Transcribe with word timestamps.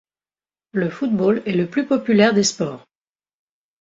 Le 0.71 0.89
football 0.89 1.43
est 1.45 1.51
le 1.53 1.67
plus 1.69 1.85
populaire 1.85 2.33
des 2.33 2.41
sports. 2.41 2.87